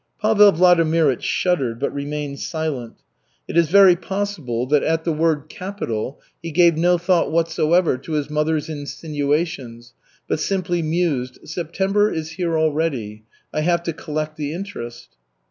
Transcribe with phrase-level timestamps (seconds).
[0.19, 3.03] Pavel Vladimirych shuddered, but remained silent.
[3.47, 8.13] It is very possible that at the word "capital" he gave no thought whatsoever to
[8.13, 9.93] his mother's insinuations,
[10.27, 13.25] but simply mused: "September is here already.
[13.53, 15.17] I have to collect the interest."